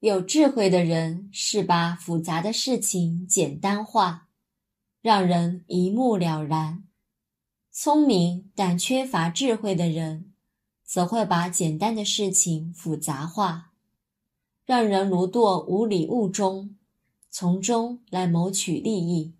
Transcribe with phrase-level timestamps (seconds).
[0.00, 4.28] 有智慧的人是把复杂的事情简单化，
[5.02, 6.84] 让人一目了然；
[7.70, 10.32] 聪明但缺乏智慧的人，
[10.82, 13.72] 则会把简单的事情复杂化，
[14.64, 16.78] 让人如堕无里雾中，
[17.28, 19.34] 从中来谋取利益。